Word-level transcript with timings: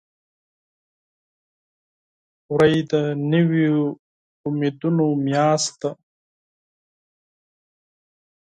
وری 2.53 2.77
د 2.91 2.93
نوي 3.31 3.67
امیدونو 4.47 5.05
میاشت 5.25 5.73
ده. 5.81 5.91